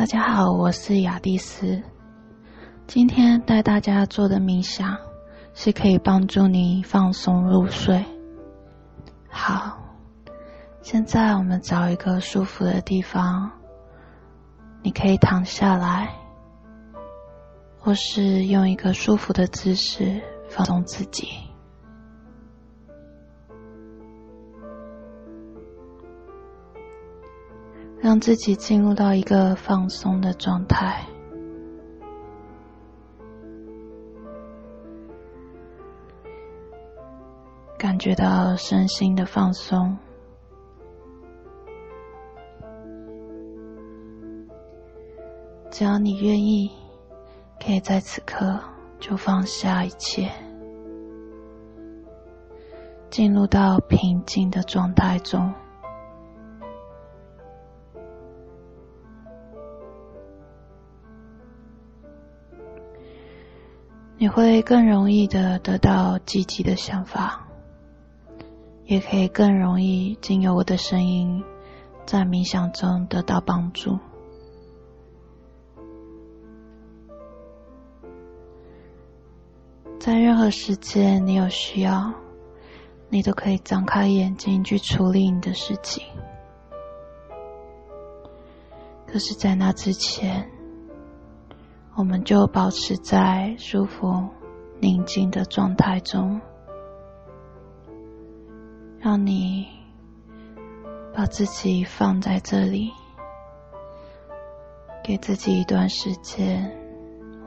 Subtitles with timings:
[0.00, 1.82] 大家好，我是雅蒂斯。
[2.86, 4.96] 今天带大家做的冥想
[5.52, 8.02] 是可以帮助你放松入睡。
[9.28, 9.76] 好，
[10.80, 13.50] 现在我们找一个舒服的地方，
[14.82, 16.14] 你可以躺下来，
[17.78, 21.28] 或是用一个舒服的姿势放松自己。
[28.02, 31.04] 让自己进入到一个放松的状态，
[37.78, 39.96] 感觉到身心的放松。
[45.70, 46.70] 只要你愿意，
[47.62, 48.58] 可以在此刻
[48.98, 50.30] 就放下一切，
[53.10, 55.52] 进入到平静的状态中。
[64.20, 67.48] 你会更容易的得到积极的想法，
[68.84, 71.42] 也可以更容易经由我的声音，
[72.04, 73.98] 在冥想中得到帮助。
[79.98, 82.12] 在任何时间你有需要，
[83.08, 86.04] 你都可以张开眼睛去处理你的事情。
[89.06, 90.59] 可是，在那之前。
[91.96, 94.26] 我们就保持在舒服、
[94.80, 96.40] 宁静的状态中，
[98.98, 99.66] 让你
[101.14, 102.90] 把自己放在这里，
[105.04, 106.74] 给自己一段时间，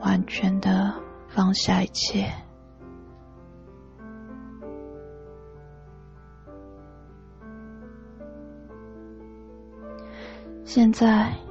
[0.00, 0.94] 完全的
[1.26, 2.32] 放下一切。
[10.64, 11.43] 现在。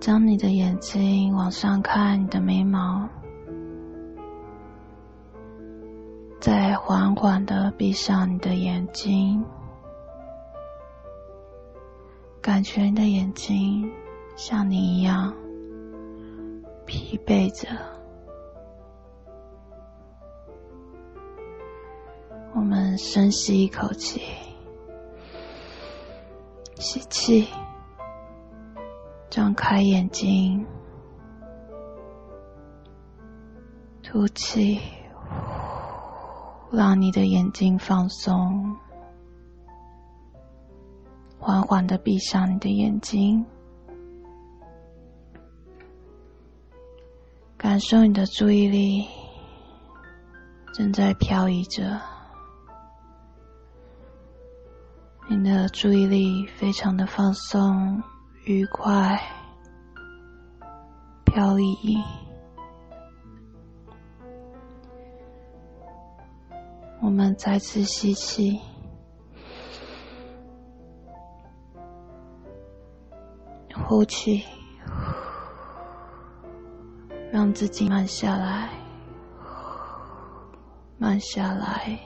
[0.00, 3.06] 将你的眼睛往上看，你的眉毛，
[6.40, 9.44] 再缓缓的闭上你的眼睛，
[12.40, 13.92] 感觉你的眼睛
[14.36, 15.34] 像你一样
[16.86, 17.68] 疲惫着。
[22.54, 24.22] 我们深吸一口气，
[26.76, 27.46] 吸气。
[29.30, 30.66] 张开眼睛，
[34.02, 34.80] 吐气，
[36.72, 38.76] 让你的眼睛放松，
[41.38, 43.46] 缓缓的闭上你的眼睛，
[47.56, 49.06] 感受你的注意力
[50.74, 52.00] 正在漂移着，
[55.28, 58.02] 你的注意力非常的放松。
[58.44, 59.20] 愉快，
[61.26, 62.02] 飘逸。
[67.02, 68.58] 我们再次吸气，
[73.86, 74.42] 呼气，
[77.30, 78.70] 让自己慢下来，
[80.96, 81.98] 慢下来。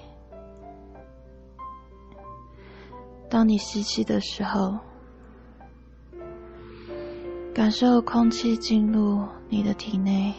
[3.31, 4.77] 当你吸气的时候。
[7.55, 10.35] 感受空气进入你的体内，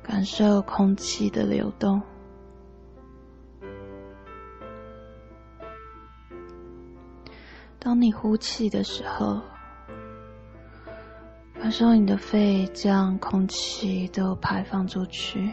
[0.00, 2.00] 感受空气的流动。
[7.80, 9.40] 当你呼气的时候，
[11.54, 15.52] 感受你的肺将空气都排放出去，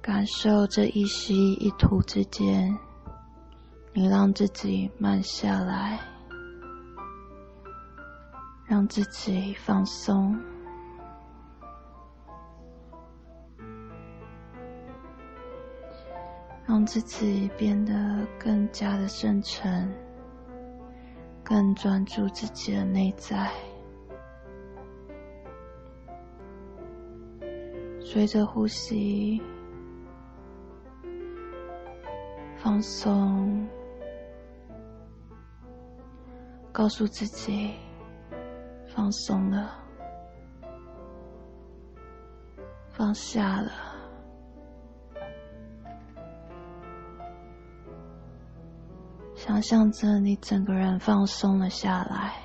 [0.00, 2.72] 感受这一吸一吐之间。
[3.96, 6.00] 你让自己慢下来，
[8.66, 10.36] 让自己放松，
[16.66, 19.88] 让自己变得更加的深沉，
[21.44, 23.48] 更专注自己的内在。
[28.00, 29.40] 随着呼吸，
[32.56, 33.64] 放松。
[36.74, 37.72] 告诉自己，
[38.92, 39.72] 放松了，
[42.90, 43.70] 放下了，
[49.36, 52.42] 想象着你整个人放松了下来，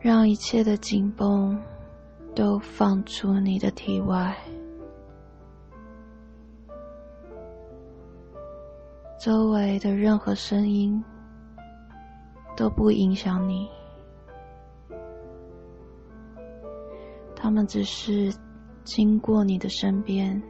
[0.00, 1.56] 让一切的紧绷。
[2.34, 4.36] 都放出你的体外，
[9.18, 11.02] 周围的任何声音
[12.56, 13.68] 都不影响你，
[17.34, 18.32] 他们只是
[18.84, 20.40] 经过你的身边，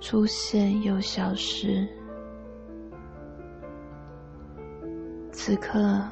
[0.00, 1.88] 出现又消失。
[5.30, 6.04] 此刻，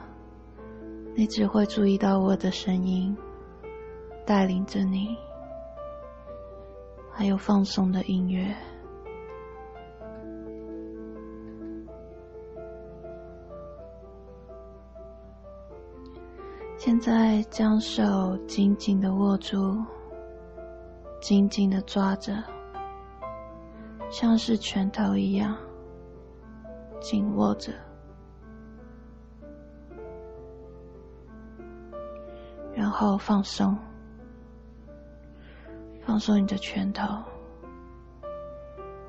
[1.19, 3.17] 你只会注意到我的声音，
[4.27, 5.17] 带领着你，
[7.11, 8.55] 还有放松的音乐。
[16.77, 19.83] 现在将手紧紧的握住，
[21.23, 22.45] 紧紧的抓着，
[24.11, 25.57] 像是拳头一样
[27.01, 27.73] 紧握着。
[32.99, 33.77] 后放松，
[36.01, 37.05] 放松你的拳头，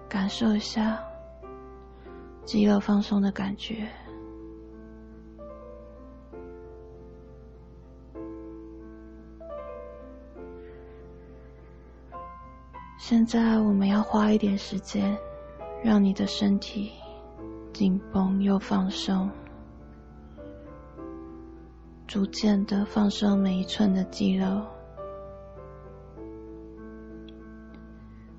[0.09, 1.01] 感受一下
[2.43, 3.87] 肌肉放松的感觉。
[12.97, 15.17] 现在我们要花一点时间，
[15.81, 16.91] 让你的身体
[17.71, 19.31] 紧绷又放松。
[22.17, 24.65] 逐渐的放松每一寸的肌肉，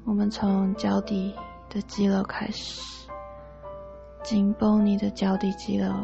[0.04, 1.32] 我们从脚底
[1.70, 3.08] 的肌肉开始，
[4.24, 5.94] 紧绷你的脚底肌肉，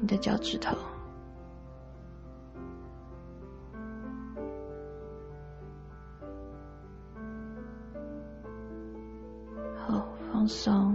[0.00, 0.74] 你的脚趾头，
[9.86, 10.02] 好
[10.32, 10.85] 放松。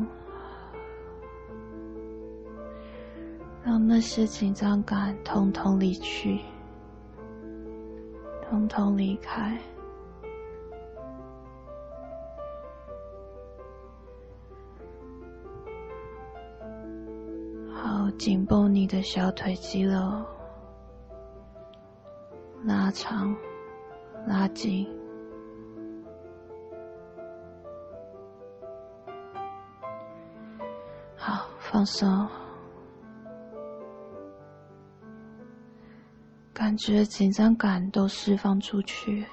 [4.02, 6.42] 些紧张感统统离去，
[8.50, 9.56] 统统离开。
[17.72, 20.02] 好，紧绷你的小腿肌肉，
[22.66, 23.36] 拉长，
[24.26, 24.88] 拉紧，
[31.16, 32.28] 好，放松。
[36.62, 39.26] 感觉紧张感都释放出去，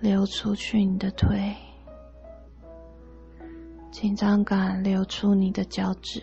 [0.00, 1.54] 流出去你的腿，
[3.90, 6.22] 紧张感流出你的脚趾，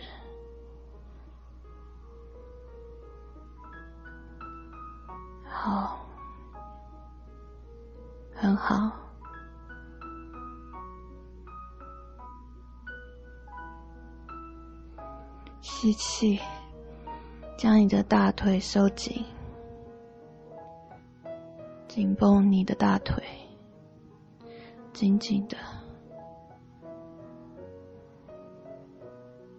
[5.48, 6.04] 好，
[8.34, 8.90] 很好，
[15.60, 16.40] 吸气。
[17.56, 19.24] 将你的大腿收紧，
[21.88, 23.22] 紧绷你的大腿，
[24.92, 25.56] 紧紧的。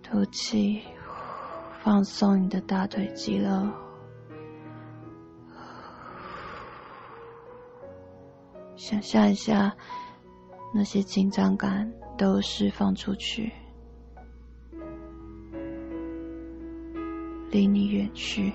[0.04, 0.84] 吐气，
[1.82, 3.50] 放松你的大腿肌肉，
[8.76, 9.76] 想象一下，
[10.74, 13.52] 那些紧张感都释放出去。
[17.52, 18.52] 离你远去，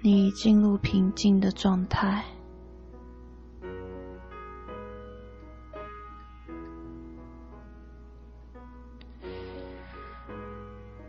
[0.00, 2.24] 你进入平静的状态。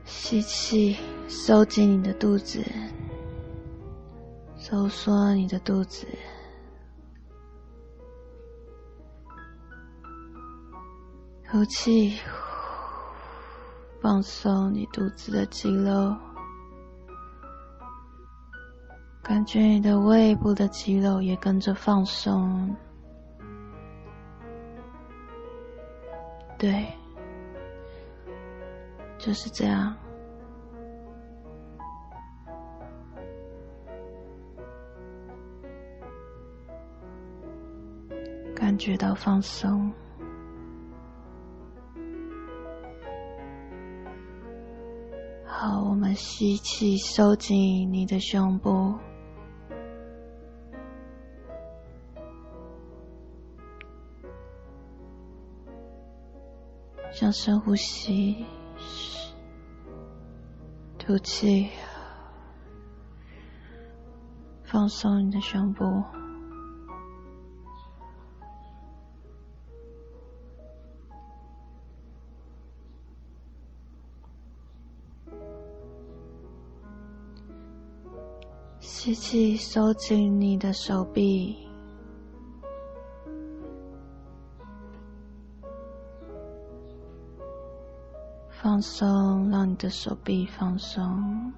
[0.06, 0.98] 吸气，
[1.28, 2.64] 收紧你的肚子，
[4.58, 6.08] 收缩你的肚子。
[11.50, 12.18] 呼气。
[14.04, 16.14] 放松你肚子的肌肉，
[19.24, 22.76] 感觉你的胃部的肌肉也跟着放松。
[26.58, 26.86] 对，
[29.18, 29.96] 就是这样，
[38.54, 39.90] 感觉到放松。
[46.14, 48.94] 吸气，收紧你的胸部，
[57.12, 58.46] 像深呼吸，
[60.98, 61.70] 吐气，
[64.64, 66.04] 放松你的胸部。
[79.14, 81.56] 吸气，收紧你的手臂，
[88.50, 91.54] 放松，让你的手臂放松。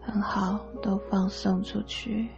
[0.00, 2.30] 很好，都放松出去，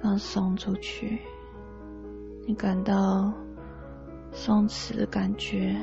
[0.00, 1.20] 放松出去，
[2.46, 3.32] 你感到
[4.30, 5.74] 松弛的感觉。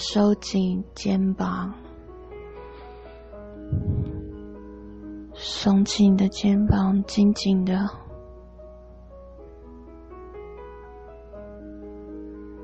[0.00, 1.74] 收紧肩膀，
[5.34, 7.86] 松紧你的肩膀，紧紧的。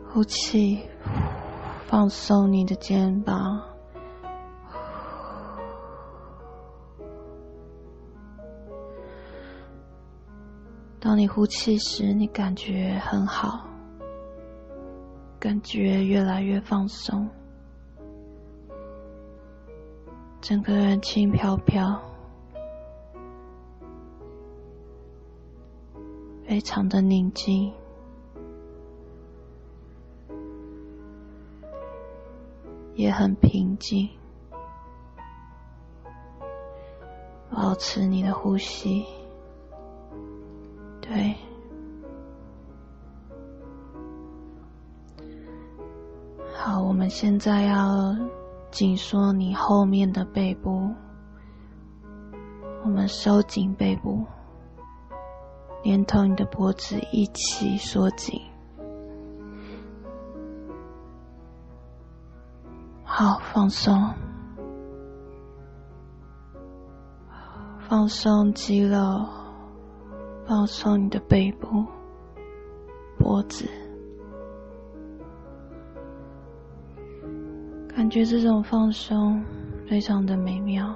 [0.09, 0.81] 呼气，
[1.87, 3.61] 放松你的肩膀。
[10.99, 13.63] 当你呼气时，你感觉很好，
[15.39, 17.29] 感觉越来越放松，
[20.41, 22.01] 整个人轻飘飘，
[26.47, 27.73] 非常的宁静。
[32.95, 34.09] 也很平静，
[37.51, 39.05] 保持你的呼吸。
[41.03, 41.37] 对，
[47.09, 48.17] 现在要
[48.71, 50.91] 紧缩你后面的背部，
[52.85, 54.25] 我们收紧背部，
[55.83, 58.41] 连同你的脖子一起缩紧。
[63.05, 64.13] 好，放松，
[67.89, 68.99] 放松肌肉，
[70.47, 71.85] 放松你的背部、
[73.19, 73.67] 脖子，
[77.97, 79.43] 感觉这种放松
[79.89, 80.95] 非常的美妙，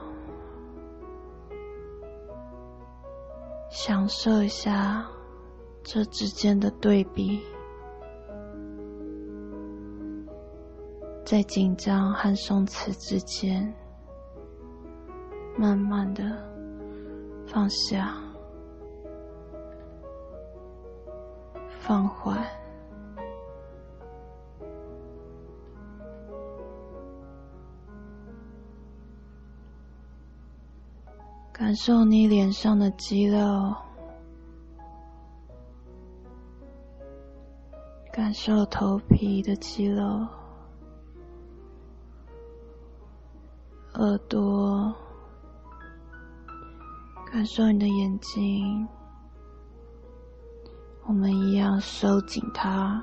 [3.70, 5.08] 享受一下
[5.82, 7.40] 这之间的对比。
[11.24, 13.74] 在紧张和松弛之间，
[15.56, 16.22] 慢慢的
[17.46, 18.14] 放下、
[21.80, 22.46] 放缓，
[31.70, 33.72] 感受你脸上的肌肉，
[38.12, 40.02] 感受头皮的肌肉。
[43.94, 44.92] 耳朵，
[47.30, 48.88] 感受你的眼睛，
[51.06, 53.00] 我们一样收紧它，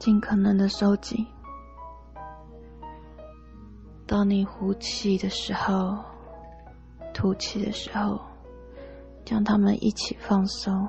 [0.00, 1.24] 尽可能的收紧。
[4.18, 5.96] 当你呼气的时候，
[7.14, 8.20] 吐气的时候，
[9.24, 10.88] 将它们一起放松，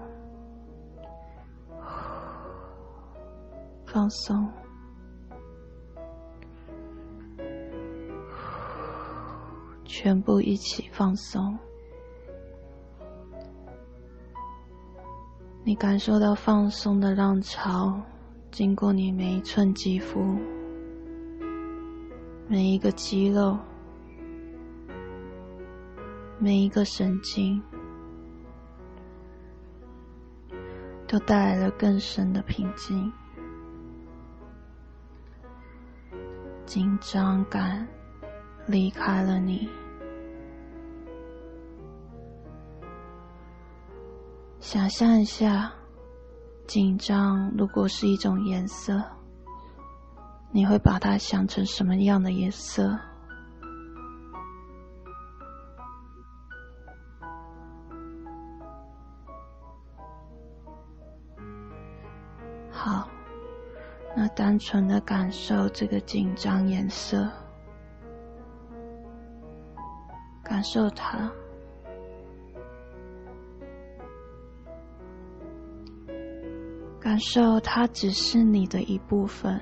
[3.85, 4.49] 放松。
[9.85, 11.55] 全部一起放松，
[15.63, 18.01] 你感受到放松的浪潮
[18.49, 20.19] 经过你每一寸肌肤、
[22.51, 23.55] 每一个肌肉、
[26.39, 27.61] 每一个神经，
[31.07, 33.13] 都带来了更深的平静、
[36.65, 37.87] 紧张感。
[38.65, 39.67] 离开了你，
[44.59, 45.71] 想象一下，
[46.67, 49.03] 紧张如果是一种颜色，
[50.51, 52.97] 你会把它想成什么样的颜色？
[62.71, 63.07] 好，
[64.15, 67.29] 那单纯的感受这个紧张颜色。
[70.41, 71.31] 感受它，
[76.99, 79.61] 感受它只是你的一部分。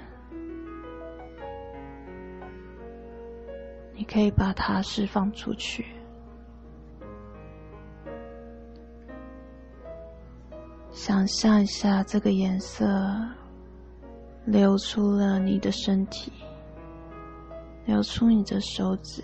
[3.98, 5.84] 你可以把它释放出去。
[10.92, 12.86] 想象一下，这个颜色
[14.46, 16.32] 流出了你的身体，
[17.86, 19.24] 流出你的手指。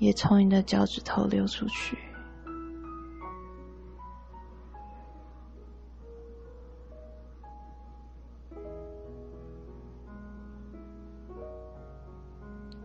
[0.00, 1.96] 也从你的脚趾头流出去。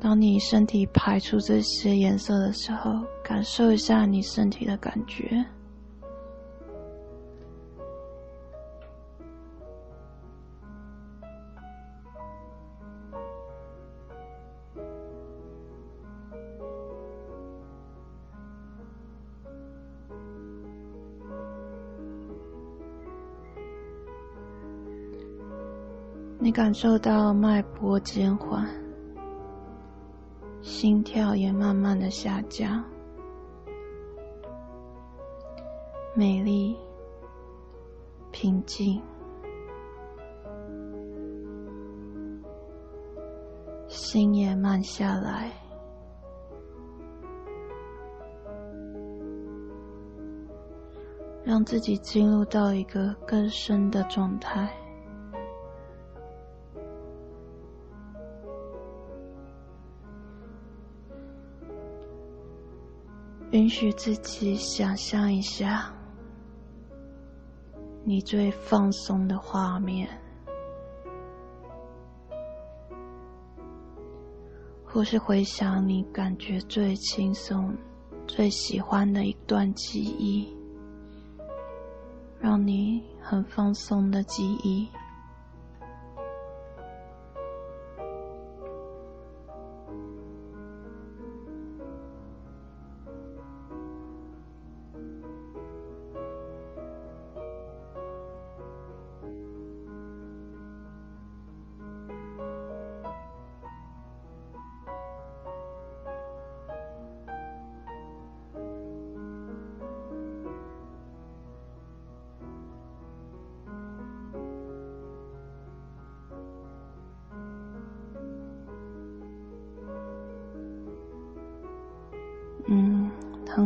[0.10, 5.46] 当你身体排出这些颜色的时候，感受一下你身体的感觉。
[26.40, 28.68] 你感受到脉搏减缓，
[30.70, 32.86] 心跳也慢慢的下降，
[36.14, 36.78] 美丽、
[38.32, 39.02] 平静，
[43.88, 45.52] 心也慢下来，
[51.44, 54.72] 让自己进入到一个更深的状态。
[63.70, 65.94] 允许自己想象一下
[68.04, 70.10] 你最放松的画面，
[74.84, 77.72] 或是回想你感觉最轻松、
[78.26, 80.52] 最喜欢的一段记忆，
[82.40, 84.90] 让你很放松的记忆。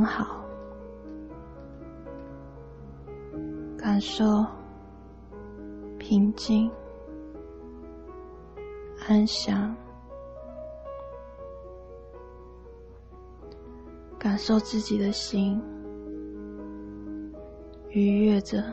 [0.03, 0.43] 好。
[3.77, 4.45] 感受
[5.99, 6.71] 平静、
[9.07, 9.75] 安详，
[14.17, 15.61] 感受自己的心
[17.89, 18.63] 愉悦着，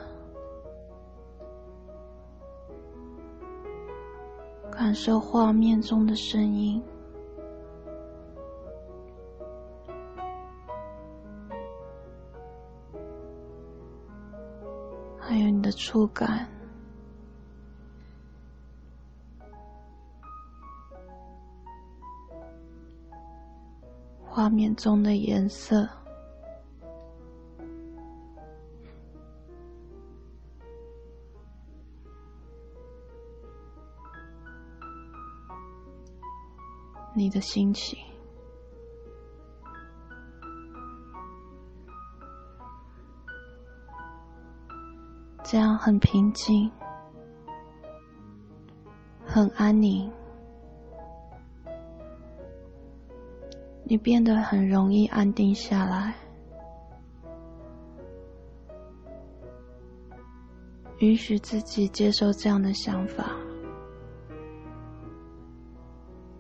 [4.71, 6.81] 感受画面中的声音。
[15.31, 16.45] 还有你的触感，
[24.25, 25.89] 画面中的颜色，
[37.15, 38.10] 你的心情。
[45.51, 46.71] 这样很平静，
[49.27, 50.09] 很安宁，
[53.83, 56.15] 你变得很容易安定下来，
[61.01, 63.35] 允许自己接受这样的想法。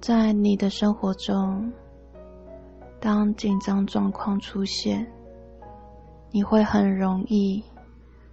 [0.00, 1.72] 在你的生活中，
[3.00, 5.04] 当紧张状况出现，
[6.30, 7.60] 你会很容易。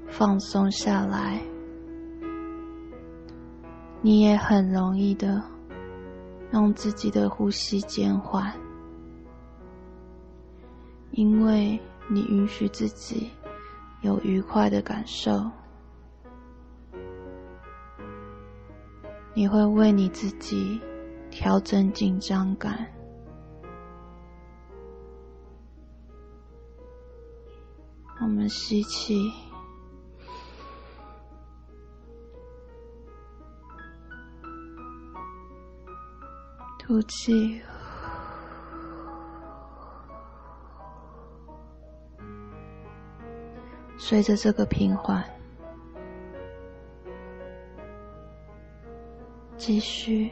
[0.09, 1.39] 放松下来，
[4.01, 5.43] 你也很容易的
[6.49, 8.51] 让自己的呼吸减缓，
[11.11, 13.29] 因为你允许自己
[14.01, 15.49] 有愉快的感受，
[19.35, 20.81] 你会为你自己
[21.29, 22.87] 调整紧张感。
[28.19, 29.31] 我们吸气。
[36.87, 37.61] 吐气，
[43.97, 45.21] 随着这个平缓，
[49.57, 50.31] 继续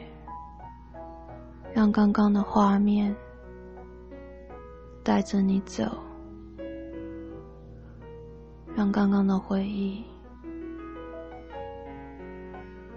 [1.74, 3.14] 让刚刚的画面
[5.04, 5.84] 带着你走，
[8.74, 10.02] 让刚刚的回忆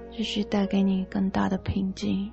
[0.10, 2.32] 继续带给你更大的平静。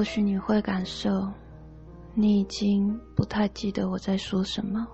[0.00, 1.30] 或许你会感受，
[2.14, 4.88] 你已经不太记得我在说什么。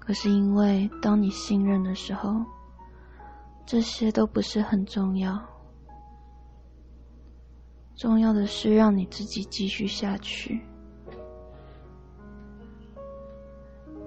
[0.00, 2.44] 可是因为当你信任的时候，
[3.64, 5.40] 这些都不是很重要。
[7.94, 10.60] 重要的是让你自己继续下去，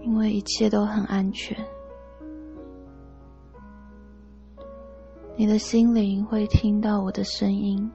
[0.01, 1.57] 因为一切都很安全。
[5.37, 7.89] 你的心灵会听到我的声音。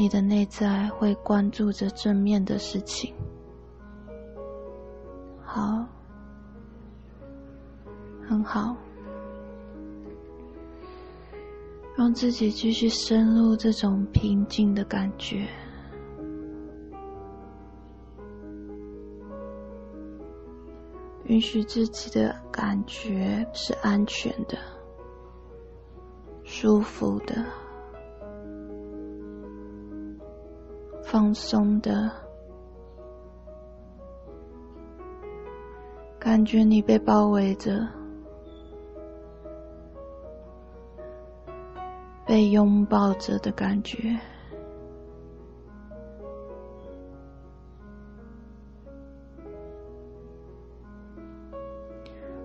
[0.00, 3.12] 你的内在会关注着正面的事情，
[5.44, 5.86] 好，
[8.26, 8.74] 很好，
[11.94, 15.46] 让自己继续深入这种平静的感觉，
[21.24, 24.56] 允许自己的感觉是安全的、
[26.42, 27.44] 舒服的。
[31.10, 32.08] 放松的。
[36.20, 37.84] 感觉，你被包围着，
[42.24, 44.16] 被拥抱着的感觉，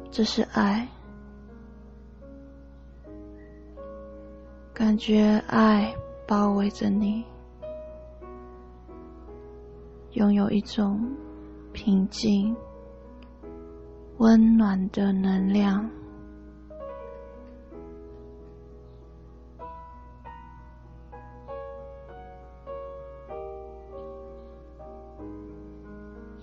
[0.09, 0.87] 这是爱，
[4.73, 5.93] 感觉爱
[6.25, 7.23] 包围着你。
[10.15, 10.97] 拥有一种
[11.73, 12.55] 平静、
[14.17, 15.89] 温暖的能量，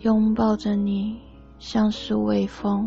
[0.01, 1.19] 拥抱着你，
[1.59, 2.87] 像是微风，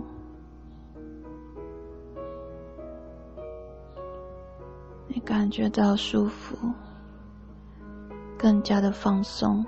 [5.07, 6.55] 你感觉到舒服，
[8.37, 9.65] 更加的放松。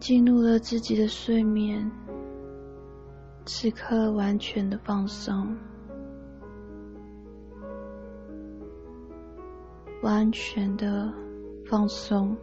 [0.00, 1.90] 进入了自己的睡眠，
[3.44, 5.56] 此刻完全的放松，
[10.02, 11.12] 完全的
[11.66, 12.36] 放松，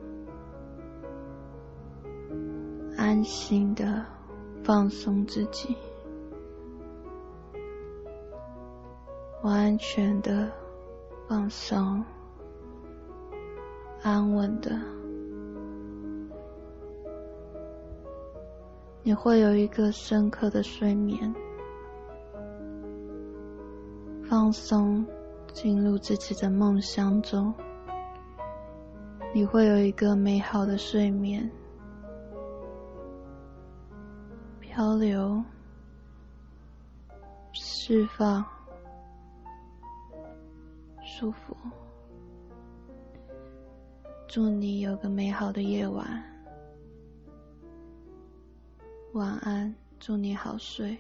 [2.98, 4.06] 安心的
[4.64, 5.76] 放松自己，
[9.44, 10.52] 完全的
[11.28, 12.04] 放松，
[14.04, 14.95] 安稳的。
[19.08, 21.32] 你会有一个深刻的睡眠，
[24.28, 25.06] 放松，
[25.54, 27.54] 进入自己的梦乡中。
[29.32, 31.48] 你会有一个美好的睡眠，
[34.60, 35.40] 漂流，
[37.52, 38.44] 释放，
[41.04, 41.56] 舒服。
[44.28, 46.35] 祝你有个美好的夜晚。
[49.16, 50.98] 晚安，祝你好睡。